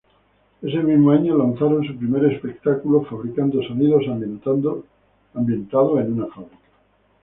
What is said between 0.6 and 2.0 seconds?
Ese mismo año lanzaron su